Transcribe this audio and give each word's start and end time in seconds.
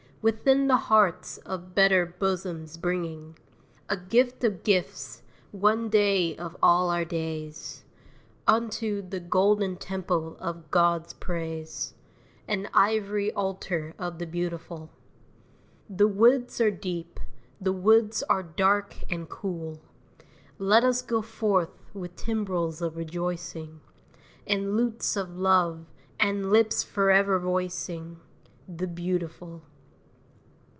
Within 0.23 0.67
the 0.67 0.77
hearts 0.77 1.39
of 1.39 1.73
better 1.73 2.05
bosoms 2.19 2.77
bringing 2.77 3.39
A 3.89 3.97
gift 3.97 4.43
of 4.43 4.61
gifts, 4.61 5.23
one 5.51 5.89
day 5.89 6.37
of 6.37 6.55
all 6.61 6.91
our 6.91 7.03
days, 7.03 7.83
Unto 8.47 9.01
the 9.01 9.19
golden 9.19 9.77
temple 9.77 10.37
of 10.39 10.69
God's 10.69 11.13
praise, 11.13 11.95
And 12.47 12.69
ivory 12.71 13.33
altar 13.33 13.95
of 13.97 14.19
the 14.19 14.27
beautiful. 14.27 14.91
The 15.89 16.07
woods 16.07 16.61
are 16.61 16.69
deep, 16.69 17.19
the 17.59 17.73
woods 17.73 18.21
are 18.29 18.43
dark 18.43 18.95
and 19.11 19.27
cool; 19.27 19.81
Let 20.59 20.83
us 20.83 21.01
go 21.01 21.23
forth 21.23 21.89
with 21.95 22.15
timbrels 22.15 22.79
of 22.79 22.95
rejoicing, 22.95 23.81
And 24.45 24.77
lutes 24.77 25.15
of 25.15 25.35
love, 25.35 25.87
and 26.19 26.51
lips 26.51 26.83
forever 26.83 27.39
voicing 27.39 28.19
The 28.69 28.85
beautiful! 28.87 29.63